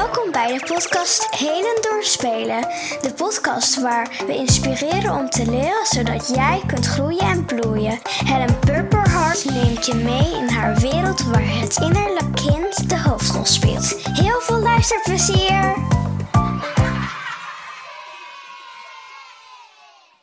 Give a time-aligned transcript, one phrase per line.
[0.00, 2.60] Welkom bij de podcast Heden Doorspelen.
[3.00, 7.98] De podcast waar we inspireren om te leren zodat jij kunt groeien en bloeien.
[8.04, 14.08] Helen Purperhart neemt je mee in haar wereld waar het innerlijk kind de hoofdrol speelt.
[14.12, 15.74] Heel veel luisterplezier!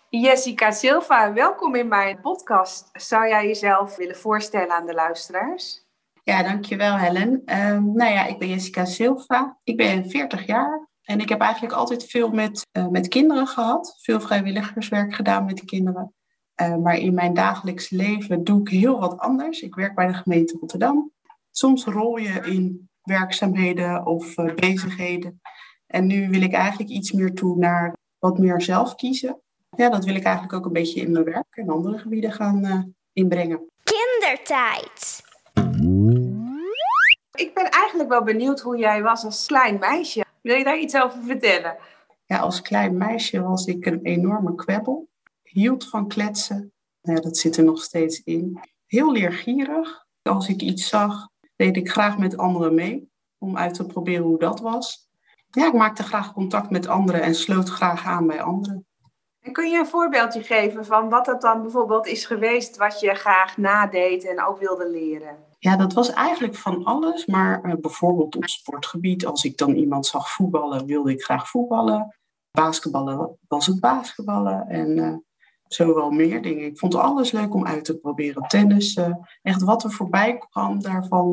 [0.10, 2.90] Jessica Silva, welkom in mijn podcast.
[2.94, 5.87] Zou jij jezelf willen voorstellen aan de luisteraars?
[6.28, 7.30] Ja, dankjewel Helen.
[7.30, 9.58] Um, nou ja, ik ben Jessica Silva.
[9.64, 13.98] Ik ben 40 jaar en ik heb eigenlijk altijd veel met, uh, met kinderen gehad.
[14.02, 16.14] Veel vrijwilligerswerk gedaan met de kinderen.
[16.62, 19.62] Uh, maar in mijn dagelijks leven doe ik heel wat anders.
[19.62, 21.12] Ik werk bij de gemeente Rotterdam.
[21.52, 25.42] Soms rol je in werkzaamheden of uh, bezigheden.
[25.86, 29.42] En nu wil ik eigenlijk iets meer toe naar wat meer zelf kiezen.
[29.70, 32.94] Ja, dat wil ik eigenlijk ook een beetje in mijn werk en andere gebieden gaan
[33.14, 33.72] inbrengen.
[33.84, 35.26] Kindertijd.
[37.38, 40.26] Ik ben eigenlijk wel benieuwd hoe jij was als klein meisje.
[40.42, 41.78] Wil je daar iets over vertellen?
[42.26, 45.10] Ja, als klein meisje was ik een enorme kwebbel.
[45.44, 46.74] Hield van kletsen.
[47.02, 48.60] Ja, dat zit er nog steeds in.
[48.86, 50.06] Heel leergierig.
[50.22, 53.12] Als ik iets zag, deed ik graag met anderen mee.
[53.38, 55.10] Om uit te proberen hoe dat was.
[55.50, 58.86] Ja, ik maakte graag contact met anderen en sloot graag aan bij anderen.
[59.42, 63.14] En kun je een voorbeeldje geven van wat het dan bijvoorbeeld is geweest wat je
[63.14, 65.47] graag nadeed en ook wilde leren?
[65.60, 69.26] Ja, dat was eigenlijk van alles, maar uh, bijvoorbeeld op sportgebied.
[69.26, 72.16] Als ik dan iemand zag voetballen, wilde ik graag voetballen.
[72.52, 75.16] Basketballen was het basketballen en uh,
[75.68, 76.66] zo wel meer dingen.
[76.66, 78.48] Ik vond alles leuk om uit te proberen.
[78.48, 79.00] Tennis,
[79.42, 81.32] echt wat er voorbij kwam, daarvan,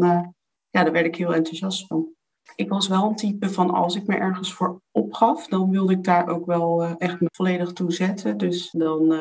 [0.71, 2.09] ja, daar werd ik heel enthousiast van.
[2.55, 6.05] Ik was wel een type van als ik me ergens voor opgaf, dan wilde ik
[6.05, 8.37] daar ook wel echt me volledig toe zetten.
[8.37, 9.15] Dus dan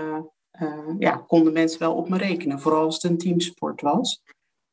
[1.00, 4.22] ja, konden mensen wel op me rekenen, vooral als het een teamsport was.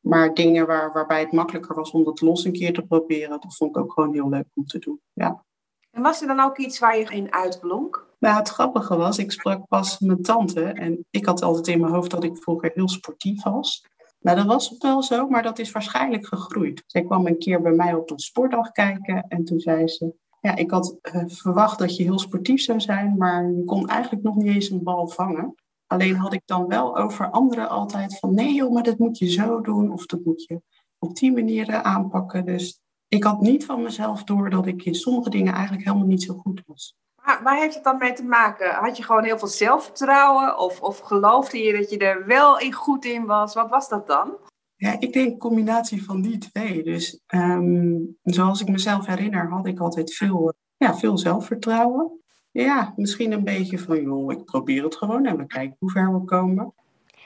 [0.00, 3.56] Maar dingen waar, waarbij het makkelijker was om dat los een keer te proberen, dat
[3.56, 5.00] vond ik ook gewoon heel leuk om te doen.
[5.12, 5.44] Ja.
[5.90, 8.06] En was er dan ook iets waar je in uitblonk?
[8.18, 11.92] Nou, het grappige was, ik sprak pas mijn tante en ik had altijd in mijn
[11.92, 13.86] hoofd dat ik vroeger heel sportief was.
[14.20, 16.82] Nou, dat was wel zo, maar dat is waarschijnlijk gegroeid.
[16.86, 20.14] Zij kwam een keer bij mij op een sportdag kijken en toen zei ze...
[20.40, 24.22] Ja, ik had uh, verwacht dat je heel sportief zou zijn, maar je kon eigenlijk
[24.22, 25.54] nog niet eens een bal vangen.
[25.92, 29.30] Alleen had ik dan wel over anderen altijd van nee joh, maar dat moet je
[29.30, 30.62] zo doen of dat moet je
[30.98, 32.46] op die manier aanpakken.
[32.46, 36.22] Dus ik had niet van mezelf door dat ik in sommige dingen eigenlijk helemaal niet
[36.22, 36.94] zo goed was.
[37.24, 38.74] Maar waar heeft het dan mee te maken?
[38.74, 42.72] Had je gewoon heel veel zelfvertrouwen of, of geloofde je dat je er wel in
[42.72, 43.54] goed in was?
[43.54, 44.36] Wat was dat dan?
[44.74, 46.82] Ja, ik denk een combinatie van die twee.
[46.82, 52.19] Dus um, zoals ik mezelf herinner, had ik altijd veel, ja, veel zelfvertrouwen.
[52.52, 56.12] Ja, misschien een beetje van, joh, ik probeer het gewoon en we kijken hoe ver
[56.12, 56.74] we komen.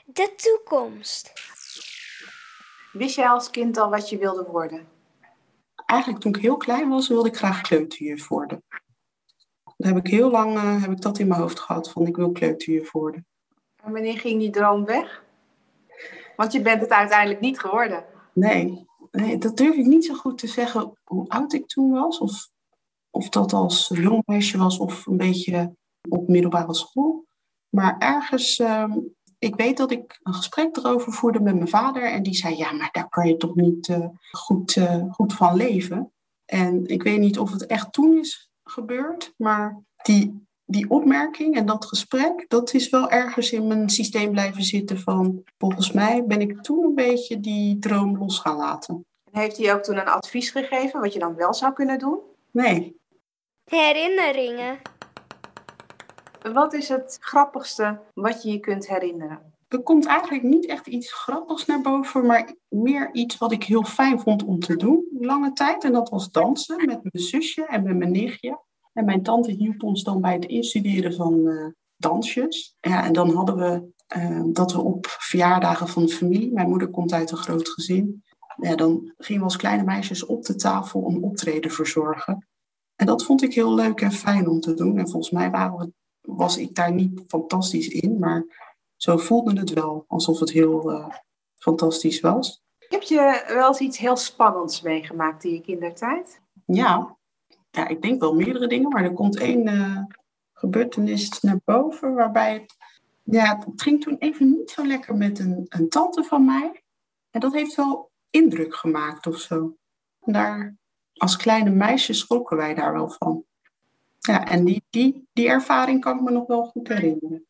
[0.04, 1.32] De toekomst.
[2.92, 4.88] Wist jij als kind al wat je wilde worden?
[5.86, 8.62] Eigenlijk toen ik heel klein was, wilde ik graag kleuterjuf worden.
[9.76, 12.16] Dan heb ik heel lang uh, heb ik dat in mijn hoofd gehad, van ik
[12.16, 13.26] wil kleuterjuf worden.
[13.84, 15.24] En wanneer ging die droom weg?
[16.36, 18.04] Want je bent het uiteindelijk niet geworden.
[18.32, 22.18] Nee, nee dat durf ik niet zo goed te zeggen hoe oud ik toen was.
[22.18, 22.48] Of
[23.14, 25.74] of dat als jong meisje was of een beetje
[26.08, 27.26] op middelbare school.
[27.68, 28.96] Maar ergens, uh,
[29.38, 32.02] ik weet dat ik een gesprek erover voerde met mijn vader.
[32.02, 35.56] En die zei, ja, maar daar kan je toch niet uh, goed, uh, goed van
[35.56, 36.12] leven.
[36.44, 39.34] En ik weet niet of het echt toen is gebeurd.
[39.36, 44.62] Maar die, die opmerking en dat gesprek, dat is wel ergens in mijn systeem blijven
[44.62, 45.42] zitten van...
[45.58, 49.06] Volgens mij ben ik toen een beetje die droom los gaan laten.
[49.30, 52.18] Heeft hij ook toen een advies gegeven wat je dan wel zou kunnen doen?
[52.50, 53.02] Nee,
[53.64, 54.78] Herinneringen.
[56.52, 59.52] Wat is het grappigste wat je je kunt herinneren?
[59.68, 63.84] Er komt eigenlijk niet echt iets grappigs naar boven, maar meer iets wat ik heel
[63.84, 65.84] fijn vond om te doen lange tijd.
[65.84, 68.62] En dat was dansen met mijn zusje en met mijn nichtje.
[68.92, 72.76] En mijn tante hielp ons dan bij het instuderen van uh, dansjes.
[72.80, 76.90] Ja, en dan hadden we uh, dat we op verjaardagen van de familie, mijn moeder
[76.90, 78.24] komt uit een groot gezin,
[78.56, 82.48] ja, dan gingen we als kleine meisjes op de tafel een optreden verzorgen.
[82.96, 84.98] En dat vond ik heel leuk en fijn om te doen.
[84.98, 85.50] En volgens mij
[86.20, 88.44] was ik daar niet fantastisch in, maar
[88.96, 91.08] zo voelde het wel alsof het heel uh,
[91.56, 92.62] fantastisch was.
[92.78, 96.40] Heb je wel eens iets heel spannends meegemaakt in je kindertijd?
[96.66, 97.16] Ja.
[97.70, 100.02] ja, ik denk wel meerdere dingen, maar er komt één uh,
[100.52, 102.76] gebeurtenis naar boven waarbij het,
[103.22, 106.82] ja, het ging toen even niet zo lekker met een, een tante van mij.
[107.30, 109.76] En dat heeft wel indruk gemaakt of zo.
[110.20, 110.76] En daar
[111.16, 113.44] als kleine meisjes schrokken wij daar wel van.
[114.18, 117.44] Ja, en die, die, die ervaring kan ik me nog wel goed herinneren.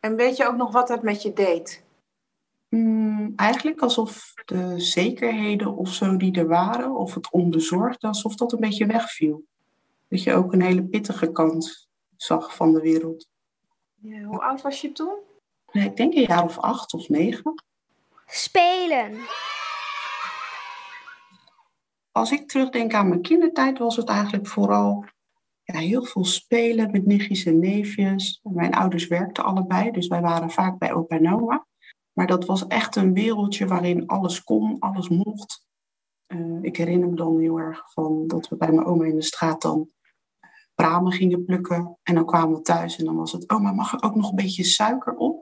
[0.00, 1.84] En weet je ook nog wat dat met je deed?
[2.68, 8.52] Mm, eigenlijk alsof de zekerheden of zo die er waren, of het onbezorgde, alsof dat
[8.52, 9.44] een beetje wegviel.
[10.08, 13.28] Dat je ook een hele pittige kant zag van de wereld.
[13.94, 15.14] Ja, hoe oud was je toen?
[15.72, 17.62] Nee, ik denk een jaar of acht of negen.
[18.26, 19.18] Spelen.
[22.12, 25.04] Als ik terugdenk aan mijn kindertijd, was het eigenlijk vooral
[25.62, 28.40] ja, heel veel spelen met nichtjes en neefjes.
[28.42, 31.66] Mijn ouders werkten allebei, dus wij waren vaak bij opa en oma.
[32.12, 35.66] Maar dat was echt een wereldje waarin alles kon, alles mocht.
[36.26, 39.22] Uh, ik herinner me dan heel erg van dat we bij mijn oma in de
[39.22, 39.90] straat dan
[40.74, 41.98] bramen gingen plukken.
[42.02, 44.36] En dan kwamen we thuis en dan was het, oma, mag er ook nog een
[44.36, 45.41] beetje suiker op?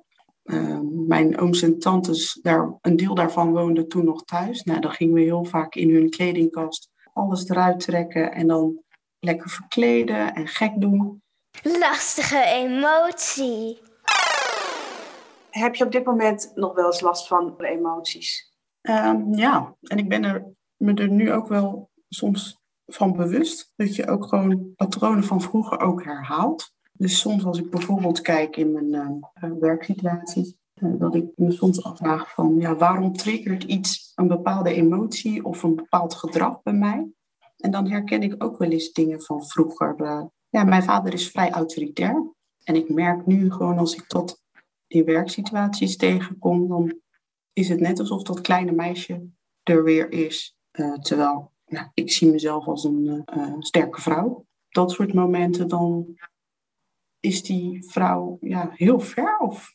[0.53, 4.63] Uh, mijn ooms en tantes, daar, een deel daarvan woonde toen nog thuis.
[4.63, 8.83] Nou, dan gingen we heel vaak in hun kledingkast alles eruit trekken en dan
[9.19, 11.23] lekker verkleden en gek doen.
[11.63, 13.79] Lastige emotie.
[15.51, 18.53] Heb je op dit moment nog wel eens last van de emoties?
[18.83, 23.73] Um, ja, en ik ben er, me er nu ook wel soms van bewust.
[23.77, 26.73] Dat je ook gewoon patronen van vroeger ook herhaalt.
[27.01, 28.95] Dus soms als ik bijvoorbeeld kijk in mijn
[29.45, 34.75] uh, werksituaties, uh, dat ik me soms afvraag van ja, waarom triggert iets een bepaalde
[34.75, 37.11] emotie of een bepaald gedrag bij mij?
[37.57, 39.95] En dan herken ik ook wel eens dingen van vroeger.
[40.49, 42.33] Ja, mijn vader is vrij autoritair.
[42.65, 44.43] En ik merk nu gewoon als ik dat
[44.87, 47.01] in werksituaties tegenkom, dan
[47.53, 49.27] is het net alsof dat kleine meisje
[49.63, 50.57] er weer is.
[51.01, 53.25] terwijl nou, ik zie mezelf als een
[53.59, 54.47] sterke vrouw.
[54.69, 56.17] Dat soort momenten, dan
[57.21, 59.75] is die vrouw ja, heel ver of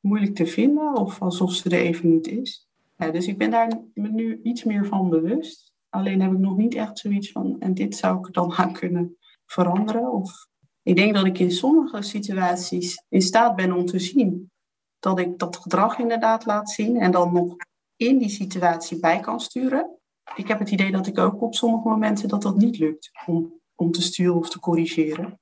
[0.00, 2.68] moeilijk te vinden of alsof ze er even niet is.
[2.96, 5.72] Dus ik ben daar nu iets meer van bewust.
[5.88, 9.16] Alleen heb ik nog niet echt zoiets van, en dit zou ik dan aan kunnen
[9.46, 10.12] veranderen.
[10.12, 10.46] Of
[10.82, 14.50] ik denk dat ik in sommige situaties in staat ben om te zien
[14.98, 17.56] dat ik dat gedrag inderdaad laat zien en dan nog
[17.96, 19.98] in die situatie bij kan sturen.
[20.34, 23.60] Ik heb het idee dat ik ook op sommige momenten dat dat niet lukt om,
[23.74, 25.39] om te sturen of te corrigeren.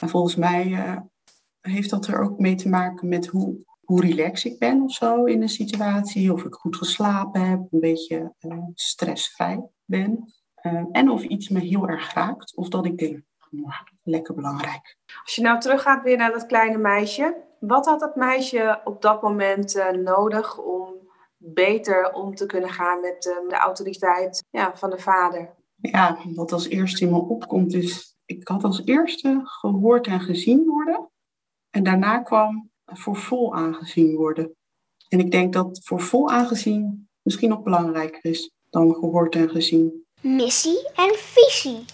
[0.00, 0.96] En volgens mij uh,
[1.60, 5.24] heeft dat er ook mee te maken met hoe, hoe relaxed ik ben of zo
[5.24, 6.32] in een situatie.
[6.32, 10.32] Of ik goed geslapen heb, een beetje uh, stressvrij ben.
[10.62, 12.56] Uh, en of iets me heel erg raakt.
[12.56, 14.96] Of dat ik denk, nou, lekker belangrijk.
[15.22, 17.48] Als je nou teruggaat weer naar dat kleine meisje.
[17.60, 20.94] Wat had dat meisje op dat moment nodig om
[21.36, 25.54] beter om te kunnen gaan met de autoriteit ja, van de vader?
[25.76, 30.66] Ja, wat als eerste in me opkomt is ik had als eerste gehoord en gezien
[30.66, 31.10] worden.
[31.70, 34.56] En daarna kwam voor vol aangezien worden.
[35.08, 40.06] En ik denk dat voor vol aangezien misschien nog belangrijker is dan gehoord en gezien.
[40.20, 41.84] Missie en visie.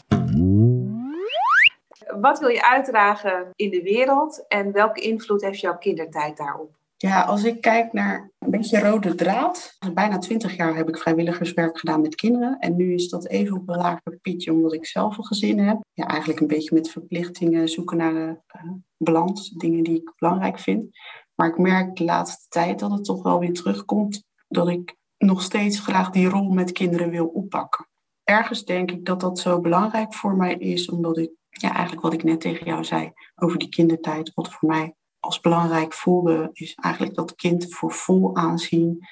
[2.20, 6.75] Wat wil je uitdragen in de wereld en welke invloed heeft jouw kindertijd daarop?
[6.98, 9.76] Ja, als ik kijk naar een beetje rode draad.
[9.94, 12.58] Bijna twintig jaar heb ik vrijwilligerswerk gedaan met kinderen.
[12.58, 15.80] En nu is dat even op een lager pitje omdat ik zelf een gezin heb.
[15.92, 19.50] Ja, eigenlijk een beetje met verplichtingen zoeken naar uh, balans.
[19.50, 20.98] Dingen die ik belangrijk vind.
[21.34, 24.24] Maar ik merk de laatste tijd dat het toch wel weer terugkomt.
[24.48, 27.88] Dat ik nog steeds graag die rol met kinderen wil oppakken.
[28.24, 30.88] Ergens denk ik dat dat zo belangrijk voor mij is.
[30.90, 34.32] Omdat ik, ja, eigenlijk wat ik net tegen jou zei over die kindertijd.
[34.34, 34.94] Wat voor mij
[35.26, 39.06] als belangrijk voelde, is eigenlijk dat kind voor vol aanzien,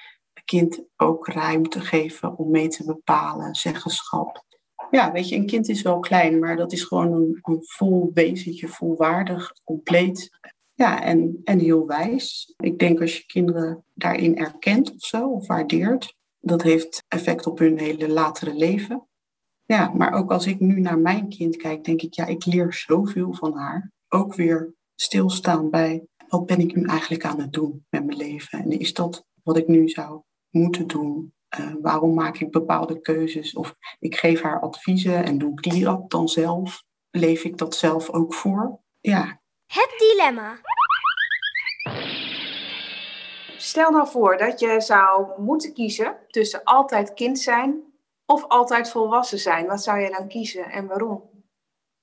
[0.45, 4.43] kind ook ruimte geven om mee te bepalen, zeggenschap.
[4.91, 8.11] Ja, weet je, een kind is wel klein, maar dat is gewoon een, een vol
[8.13, 10.29] wezentje, volwaardig, compleet.
[10.73, 12.53] Ja, en, en heel wijs.
[12.57, 17.59] Ik denk als je kinderen daarin erkent of zo, of waardeert, dat heeft effect op
[17.59, 19.07] hun hele latere leven.
[19.65, 22.73] Ja, maar ook als ik nu naar mijn kind kijk, denk ik, ja, ik leer
[22.73, 23.91] zoveel van haar.
[24.07, 28.59] Ook weer stilstaan bij wat ben ik nu eigenlijk aan het doen met mijn leven?
[28.59, 31.33] En is dat wat ik nu zou moeten doen?
[31.59, 33.53] Uh, waarom maak ik bepaalde keuzes?
[33.53, 36.83] Of ik geef haar adviezen en doe ik die dat dan zelf?
[37.11, 38.79] Leef ik dat zelf ook voor?
[39.01, 39.41] Ja.
[39.65, 40.59] Het dilemma.
[43.57, 47.83] Stel nou voor dat je zou moeten kiezen tussen altijd kind zijn
[48.25, 49.67] of altijd volwassen zijn.
[49.67, 51.29] Wat zou je dan kiezen en waarom?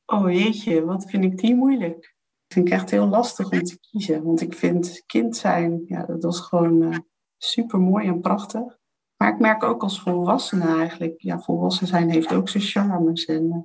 [0.07, 2.15] Oh jeetje, wat vind ik die moeilijk
[2.53, 4.23] vind ik echt heel lastig om te kiezen.
[4.23, 6.99] Want ik vind kind zijn, ja, dat was gewoon uh,
[7.37, 8.79] super mooi en prachtig.
[9.17, 13.25] Maar ik merk ook als volwassene eigenlijk, ja, volwassen zijn heeft ook zijn charmes.
[13.25, 13.57] En uh,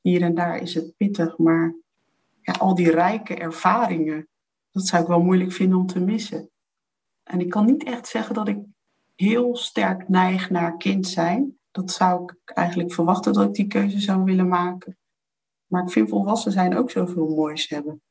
[0.00, 1.74] hier en daar is het pittig, maar
[2.40, 4.28] ja, al die rijke ervaringen,
[4.70, 6.50] dat zou ik wel moeilijk vinden om te missen.
[7.22, 8.58] En ik kan niet echt zeggen dat ik
[9.14, 11.58] heel sterk neig naar kind zijn.
[11.70, 14.96] Dat zou ik eigenlijk verwachten dat ik die keuze zou willen maken.
[15.66, 18.02] Maar ik vind volwassen zijn ook zoveel moois hebben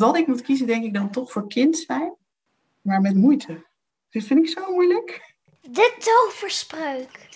[0.00, 2.14] omdat ik moet kiezen, denk ik dan toch voor kind zijn,
[2.80, 3.66] maar met moeite.
[4.10, 5.34] Dit vind ik zo moeilijk.
[5.60, 7.28] De toverspreuk.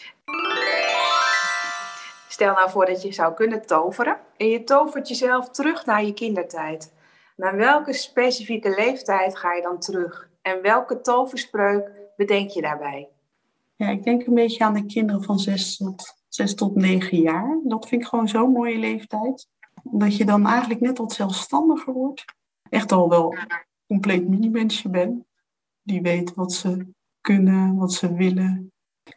[2.28, 6.14] Stel nou voor dat je zou kunnen toveren en je tovert jezelf terug naar je
[6.14, 6.92] kindertijd.
[7.37, 10.28] Naar welke specifieke leeftijd ga je dan terug?
[10.42, 13.09] En welke toverspreuk bedenk je daarbij?
[13.76, 17.61] Ja, ik denk een beetje aan de kinderen van 6 tot, 6 tot 9 jaar.
[17.64, 19.49] Dat vind ik gewoon zo'n mooie leeftijd.
[19.83, 22.25] Omdat je dan eigenlijk net wat zelfstandiger wordt.
[22.71, 23.37] Echt al wel
[23.87, 25.25] compleet mini-mensje bent.
[25.83, 26.87] Die weet wat ze
[27.21, 28.73] kunnen, wat ze willen.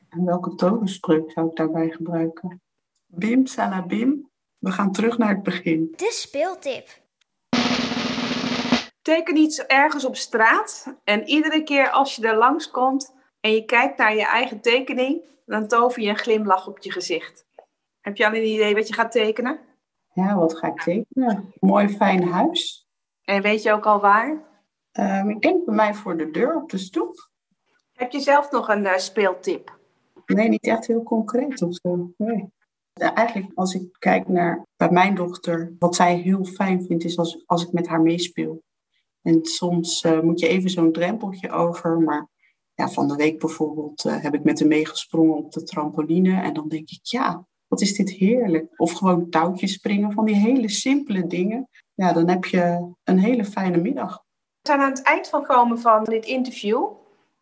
[0.10, 2.62] En welke toverspreuk zou ik daarbij gebruiken?
[3.06, 4.30] Bim, salabim.
[4.58, 5.94] We gaan terug naar het begin.
[5.96, 7.06] De speeltip.
[9.02, 13.98] Teken iets ergens op straat en iedere keer als je er langskomt en je kijkt
[13.98, 17.46] naar je eigen tekening, dan tover je een glimlach op je gezicht.
[18.02, 19.60] Heb je al een idee wat je gaat tekenen?
[20.14, 21.54] Ja, wat ga ik tekenen?
[21.60, 22.87] Mooi fijn huis.
[23.30, 24.44] En weet je ook al waar?
[24.92, 27.30] Ehm, ik denk bij mij voor de deur op de stoep.
[27.94, 29.80] Heb je zelf nog een eh, speeltip?
[30.26, 32.14] Nee, niet echt heel concreet of zo.
[32.18, 32.50] Nee.
[32.94, 37.44] Eigenlijk als ik kijk naar bij mijn dochter, wat zij heel fijn vindt, is als,
[37.46, 38.64] als ik met haar meespeel.
[39.22, 42.28] En soms eh, moet je even zo'n drempeltje over, maar
[42.74, 46.42] ja, van de week bijvoorbeeld eh, heb ik met haar meegesprongen op de trampoline.
[46.42, 48.80] En dan denk ik, ja, wat is dit heerlijk.
[48.80, 51.70] Of gewoon touwtjes springen, van die hele simpele dingen.
[51.98, 54.24] Ja, dan heb je een hele fijne middag.
[54.62, 56.88] We zijn aan het eind van komen van dit interview.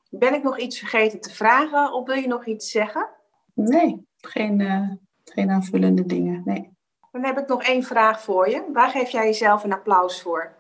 [0.09, 3.09] Ben ik nog iets vergeten te vragen of wil je nog iets zeggen?
[3.53, 4.89] Nee, geen, uh,
[5.23, 6.41] geen aanvullende dingen.
[6.45, 6.69] Nee.
[7.11, 8.63] Dan heb ik nog één vraag voor je.
[8.73, 10.53] Waar geef jij jezelf een applaus voor?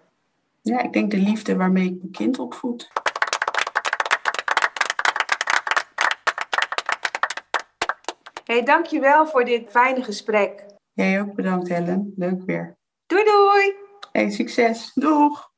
[0.61, 2.91] Ja, ik denk de liefde waarmee ik mijn kind opvoed.
[8.43, 10.65] Hey, dankjewel voor dit fijne gesprek.
[10.93, 12.13] Jij ook bedankt, Helen.
[12.15, 12.77] Leuk weer.
[13.05, 13.84] Doei doei!
[14.15, 14.91] Hey, succes.
[14.93, 15.49] Doeg!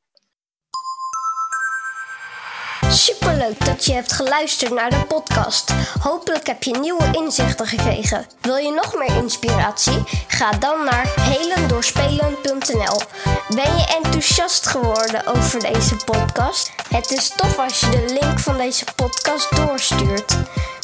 [2.90, 5.72] Superleuk dat je hebt geluisterd naar de podcast.
[6.00, 8.26] Hopelijk heb je nieuwe inzichten gekregen.
[8.40, 10.02] Wil je nog meer inspiratie?
[10.28, 13.00] Ga dan naar helendoorspelen.nl.
[13.48, 16.70] Ben je enthousiast geworden over deze podcast?
[16.88, 20.36] Het is tof als je de link van deze podcast doorstuurt.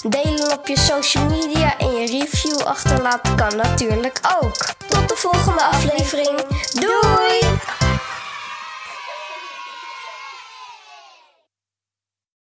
[0.08, 4.56] Delen op je social media en je review achterlaten kan natuurlijk ook.
[4.88, 6.40] Tot de volgende aflevering.
[6.72, 7.83] Doei!